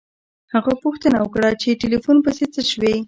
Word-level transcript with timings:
هغه 0.53 0.73
پوښتنه 0.83 1.17
وکړه 1.21 1.49
چې 1.61 1.67
د 1.71 1.75
ټیلیفون 1.81 2.17
پیسې 2.25 2.45
څه 2.53 2.61
شوې 2.71 2.93